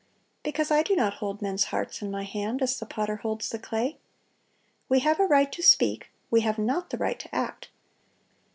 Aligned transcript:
Because 0.41 0.71
I 0.71 0.81
do 0.81 0.95
not 0.95 1.13
hold 1.21 1.43
men's 1.43 1.65
hearts 1.65 2.01
in 2.01 2.09
my 2.09 2.23
hand, 2.23 2.63
as 2.63 2.79
the 2.79 2.87
potter 2.87 3.17
holds 3.17 3.49
the 3.49 3.59
clay. 3.59 3.99
We 4.89 5.01
have 5.01 5.19
a 5.19 5.25
right 5.27 5.51
to 5.51 5.61
speak: 5.61 6.09
we 6.31 6.41
have 6.41 6.57
not 6.57 6.89
the 6.89 6.97
right 6.97 7.19
to 7.19 7.35
act. 7.35 7.69